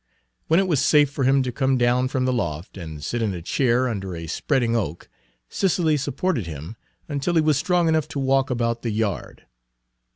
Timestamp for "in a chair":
3.21-3.87